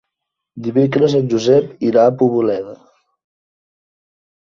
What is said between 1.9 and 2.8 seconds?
irà a Poboleda.